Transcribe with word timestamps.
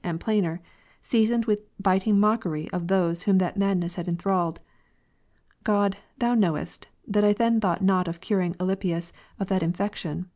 95 0.03 0.09
and 0.09 0.19
plainer, 0.19 0.61
seasoned 0.99 1.45
with 1.45 1.59
biting 1.79 2.19
mockery 2.19 2.67
of 2.73 2.87
those 2.87 3.21
whom 3.21 3.37
that 3.37 3.55
madness 3.55 3.93
had 3.97 4.07
enthralled; 4.07 4.59
God, 5.63 5.95
Thou 6.17 6.33
knowest, 6.33 6.87
that 7.07 7.23
I 7.23 7.33
then 7.33 7.61
thought 7.61 7.83
not 7.83 8.07
of 8.07 8.19
curing 8.19 8.55
Alypius 8.59 9.13
of 9.39 9.45
that 9.49 9.61
infection. 9.61 10.25